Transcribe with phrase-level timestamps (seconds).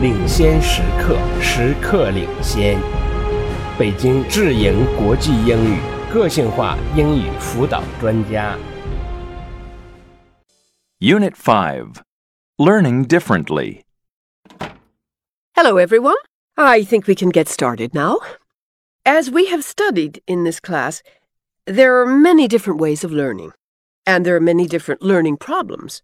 [0.00, 2.78] 领先时刻，时刻领先。
[3.78, 5.78] 北京智盈国际英语
[6.12, 8.56] 个性化英语辅导专家。
[11.00, 11.96] Unit 5
[12.56, 13.82] Learning Differently.
[15.54, 16.16] Hello, everyone.
[16.56, 18.18] I think we can get started now.
[19.04, 21.02] As we have studied in this class,
[21.66, 23.52] there are many different ways of learning,
[24.04, 26.02] and there are many different learning problems.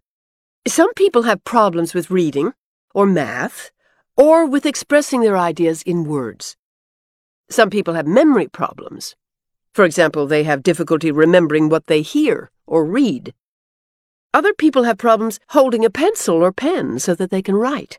[0.67, 2.53] Some people have problems with reading,
[2.95, 3.71] or math,
[4.17, 6.57] or with expressing their ideas in words.
[7.51, 9.17] Some people have memory problems.
[9.73, 13.35] For example, they have difficulty remembering what they hear or read.
[14.33, 17.99] Other people have problems holding a pencil or pen so that they can write.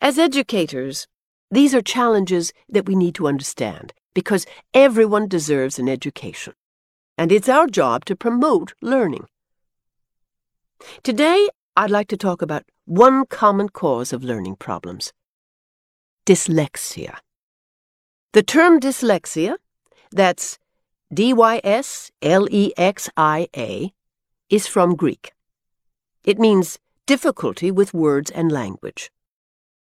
[0.00, 1.06] As educators,
[1.50, 6.54] these are challenges that we need to understand because everyone deserves an education.
[7.18, 9.26] And it's our job to promote learning.
[11.02, 11.48] Today,
[11.80, 15.14] I'd like to talk about one common cause of learning problems
[16.26, 17.14] dyslexia.
[18.34, 19.56] The term dyslexia,
[20.10, 20.58] that's
[21.10, 23.94] D Y S L E X I A,
[24.50, 25.32] is from Greek.
[26.22, 29.10] It means difficulty with words and language.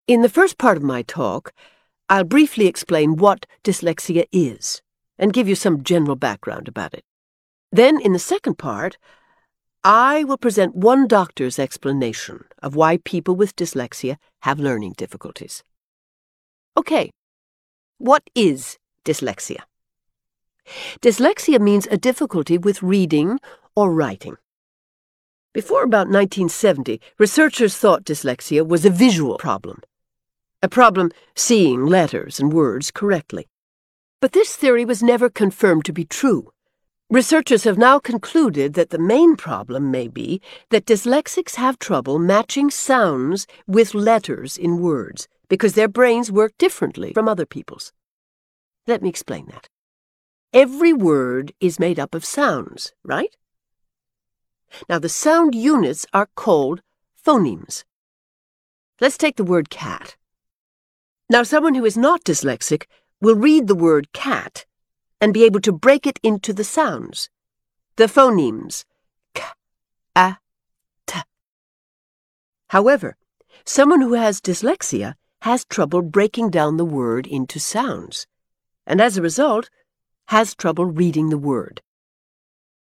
[0.06, 1.54] In the first part of my talk,
[2.10, 4.82] I'll briefly explain what dyslexia is
[5.18, 7.06] and give you some general background about it.
[7.72, 8.98] Then, in the second part,
[9.88, 15.64] I will present one doctor's explanation of why people with dyslexia have learning difficulties.
[16.76, 17.10] Okay,
[17.96, 19.60] what is dyslexia?
[21.00, 23.38] Dyslexia means a difficulty with reading
[23.74, 24.36] or writing.
[25.54, 29.80] Before about 1970, researchers thought dyslexia was a visual problem,
[30.62, 33.48] a problem seeing letters and words correctly.
[34.20, 36.50] But this theory was never confirmed to be true.
[37.10, 42.70] Researchers have now concluded that the main problem may be that dyslexics have trouble matching
[42.70, 47.94] sounds with letters in words because their brains work differently from other people's.
[48.86, 49.70] Let me explain that.
[50.52, 53.34] Every word is made up of sounds, right?
[54.86, 56.82] Now, the sound units are called
[57.26, 57.84] phonemes.
[59.00, 60.16] Let's take the word cat.
[61.30, 62.84] Now, someone who is not dyslexic
[63.18, 64.66] will read the word cat
[65.20, 67.28] and be able to break it into the sounds,
[67.96, 68.84] the phonemes
[69.34, 69.42] k,
[70.14, 70.38] a,
[71.06, 71.20] t.
[72.68, 73.16] However,
[73.64, 78.26] someone who has dyslexia has trouble breaking down the word into sounds,
[78.86, 79.70] and as a result,
[80.28, 81.82] has trouble reading the word.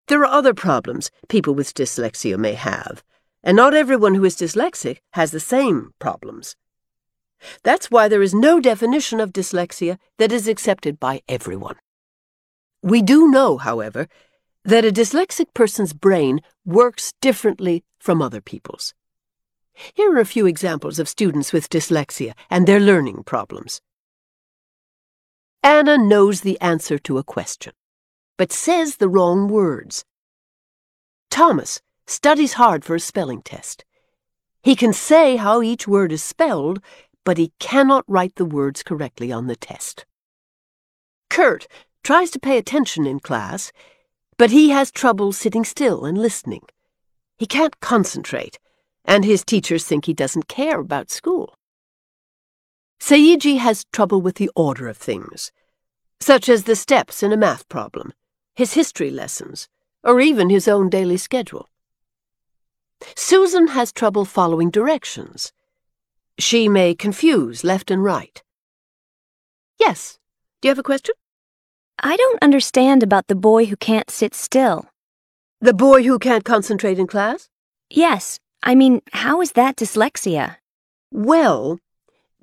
[0.08, 3.04] There are other problems people with dyslexia may have,
[3.44, 6.56] and not everyone who is dyslexic has the same problems.
[7.64, 11.76] That's why there is no definition of dyslexia that is accepted by everyone.
[12.82, 14.08] We do know, however,
[14.64, 18.94] that a dyslexic person's brain works differently from other people's.
[19.94, 23.82] Here are a few examples of students with dyslexia and their learning problems.
[25.64, 27.74] Anna knows the answer to a question,
[28.38, 30.06] but says the wrong words.
[31.30, 33.86] Thomas studies hard for a spelling test.
[34.62, 36.82] He can say how each word is spelled,
[37.24, 40.06] but he cannot write the words correctly on the test.
[41.30, 41.68] Kurt
[42.08, 43.74] tries to pay attention in class,
[44.38, 46.62] but he has trouble sitting still and listening.
[47.38, 48.60] He can't concentrate,
[49.04, 51.54] and his teachers think he doesn't care about school.
[52.98, 55.52] Seiji has trouble with the order of things,
[56.22, 58.14] such as the steps in a math problem,
[58.56, 59.68] his history lessons,
[60.02, 61.68] or even his own daily schedule.
[63.18, 65.52] Susan has trouble following directions.
[66.40, 68.42] She may confuse left and right.
[69.78, 70.20] Yes,
[70.62, 71.14] do you have a question?
[72.00, 74.86] I don't understand about the boy who can't sit still.
[75.62, 77.50] The boy who can't concentrate in class?
[77.90, 80.58] Yes, I mean, how is that dyslexia?
[81.12, 81.80] Well,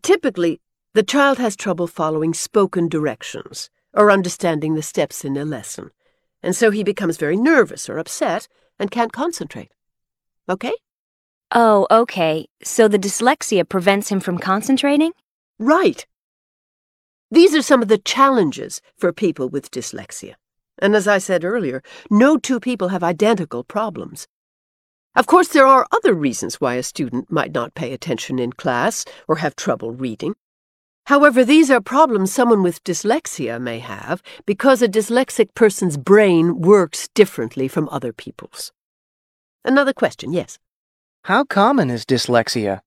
[0.02, 0.60] typically,
[0.94, 5.90] the child has trouble following spoken directions or understanding the steps in a lesson,
[6.42, 8.48] and so he becomes very nervous or upset
[8.78, 9.70] and can't concentrate.
[10.48, 10.74] Okay?
[11.52, 12.48] Oh, okay.
[12.64, 15.12] So the dyslexia prevents him from concentrating?
[15.60, 16.06] Right.
[17.34, 20.34] These are some of the challenges for people with dyslexia.
[20.78, 24.28] And as I said earlier, no two people have identical problems.
[25.16, 29.04] Of course, there are other reasons why a student might not pay attention in class
[29.26, 30.34] or have trouble reading.
[31.06, 37.08] However, these are problems someone with dyslexia may have because a dyslexic person's brain works
[37.16, 38.70] differently from other people's.
[39.64, 40.60] Another question, yes.
[41.24, 42.82] How common is dyslexia?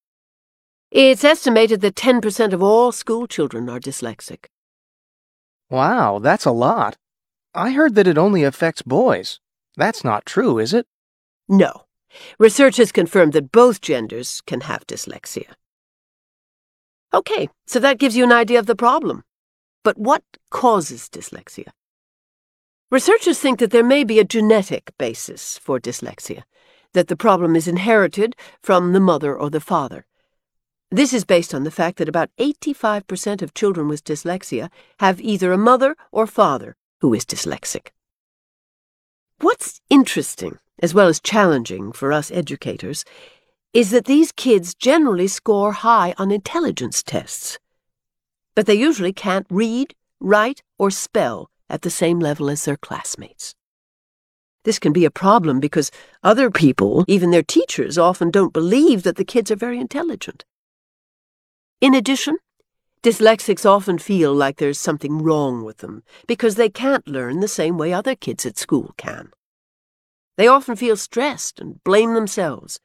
[0.91, 4.45] It's estimated that 10% of all school children are dyslexic.
[5.69, 6.95] Wow, that's a lot.
[7.53, 9.39] I heard that it only affects boys.
[9.75, 10.87] That's not true, is it?
[11.49, 11.83] No.
[12.39, 15.53] Research has confirmed that both genders can have dyslexia.
[17.13, 19.23] Okay, so that gives you an idea of the problem.
[19.83, 21.69] But what causes dyslexia?
[22.89, 26.43] Researchers think that there may be a genetic basis for dyslexia,
[26.93, 30.05] that the problem is inherited from the mother or the father.
[30.89, 34.69] This is based on the fact that about 85% of children with dyslexia
[34.99, 37.89] have either a mother or father who is dyslexic.
[39.39, 43.03] What's interesting, as well as challenging for us educators,
[43.73, 47.59] is that these kids generally score high on intelligence tests.
[48.55, 53.55] But they usually can't read, write, or spell at the same level as their classmates.
[54.63, 55.91] This can be a problem because
[56.23, 60.45] other people, even their teachers, often don't believe that the kids are very intelligent.
[61.79, 62.37] In addition,
[63.03, 67.77] dyslexics often feel like there's something wrong with them because they can't learn the same
[67.77, 69.31] way other kids at school can.
[70.37, 72.79] They often feel stressed and blame themselves,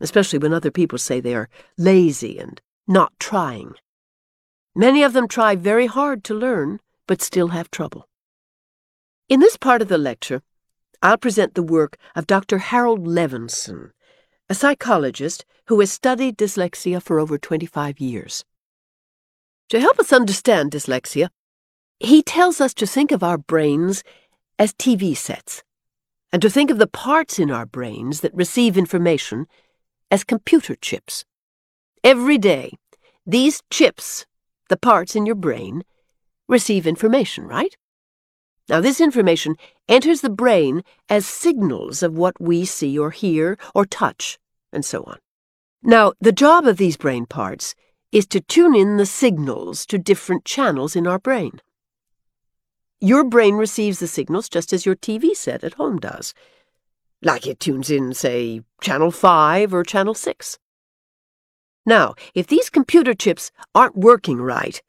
[0.00, 3.74] especially when other people say they are lazy and not trying.
[4.74, 8.08] Many of them try very hard to learn, but still have trouble.
[9.28, 10.42] In this part of the lecture,
[11.00, 12.58] I'll present the work of Dr.
[12.58, 13.92] Harold Levinson,
[14.48, 18.44] a psychologist who has studied dyslexia for over 25 years.
[19.70, 21.30] To help us understand dyslexia,
[21.98, 24.04] he tells us to think of our brains
[24.58, 25.64] as TV sets,
[26.32, 29.46] and to think of the parts in our brains that receive information
[30.10, 31.24] as computer chips.
[32.04, 32.72] Every day,
[33.26, 34.26] these chips,
[34.68, 35.82] the parts in your brain,
[36.48, 37.76] receive information, right?
[38.68, 39.56] Now, this information
[39.88, 44.38] enters the brain as signals of what we see or hear or touch,
[44.72, 45.18] and so on.
[45.82, 47.76] Now, the job of these brain parts
[48.10, 51.60] is to tune in the signals to different channels in our brain.
[53.00, 56.34] Your brain receives the signals just as your TV set at home does,
[57.22, 60.58] like it tunes in, say, Channel 5 or Channel 6.
[61.84, 64.82] Now, if these computer chips aren't working right,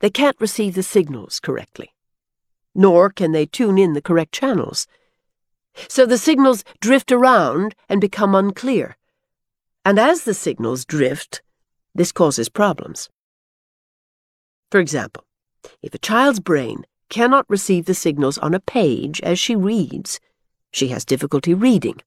[0.00, 1.90] they can't receive the signals correctly
[2.76, 4.86] nor can they tune in the correct channels.
[5.88, 8.96] So the signals drift around and become unclear.
[9.84, 11.42] And as the signals drift,
[11.94, 13.08] this causes problems.
[14.70, 15.24] For example,
[15.82, 20.20] if a child's brain cannot receive the signals on a page as she reads,
[20.72, 22.00] she has difficulty reading.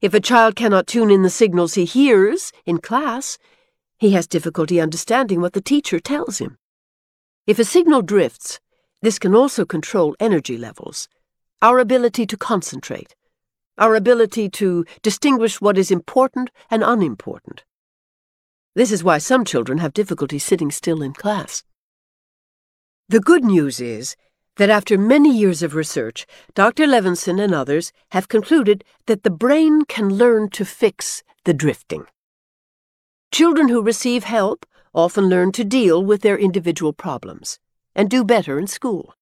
[0.00, 3.38] If a child cannot tune in the signals he hears in class,
[3.98, 6.58] he has difficulty understanding what the teacher tells him.
[7.46, 8.60] If a signal drifts,
[9.02, 11.08] this can also control energy levels,
[11.60, 13.16] our ability to concentrate,
[13.76, 17.64] our ability to distinguish what is important and unimportant.
[18.74, 21.64] This is why some children have difficulty sitting still in class.
[23.08, 24.16] The good news is
[24.56, 26.86] that after many years of research, Dr.
[26.86, 32.06] Levinson and others have concluded that the brain can learn to fix the drifting.
[33.32, 34.64] Children who receive help
[34.94, 37.58] often learn to deal with their individual problems
[37.94, 39.14] and do better in school.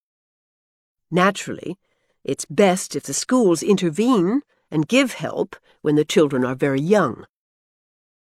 [1.11, 1.78] Naturally,
[2.25, 7.26] it's best if the schools intervene and give help when the children are very young.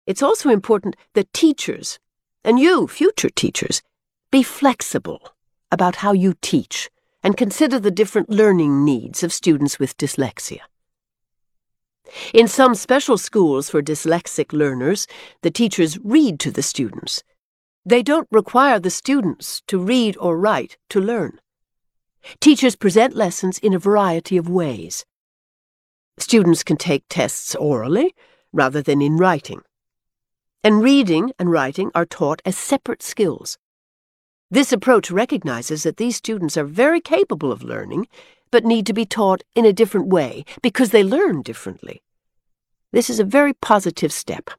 [0.07, 1.99] It's also important that teachers,
[2.45, 3.83] and you, future teachers,
[4.31, 5.31] be flexible
[5.71, 6.91] about how you teach
[7.23, 10.61] and consider the different learning needs of students with dyslexia.
[12.35, 15.07] In some special schools for dyslexic learners,
[15.41, 17.23] the teachers read to the students
[17.85, 21.41] they don't require the students to read or write to learn.
[22.41, 25.05] Teachers present lessons in a variety of ways.
[26.19, 28.15] Students can take tests orally
[28.53, 29.61] rather than in writing.
[30.63, 33.59] And reading and writing are taught as separate skills.
[34.51, 38.07] This approach recognizes that these students are very capable of learning,
[38.51, 42.03] but need to be taught in a different way because they learn differently.
[42.93, 44.51] This is a very positive step.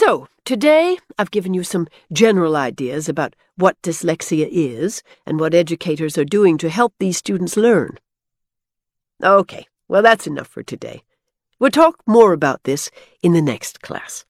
[0.00, 6.16] So, today I've given you some general ideas about what dyslexia is and what educators
[6.16, 7.98] are doing to help these students learn.
[9.24, 11.02] Okay, well, that's enough for today.
[11.58, 12.92] We'll talk more about this
[13.24, 14.24] in the next class.